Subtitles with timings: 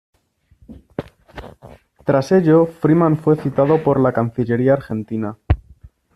[2.03, 5.37] Tras ello Freeman fue citado por la Cancillería Argentina.